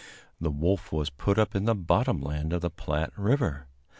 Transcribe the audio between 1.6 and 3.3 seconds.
the bottom land of the Platte